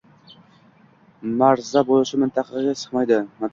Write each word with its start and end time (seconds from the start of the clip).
Marza 1.43 1.85
bo‘lishi 1.91 2.23
mantiqqa 2.25 2.67
sig‘maydi. 2.83 3.25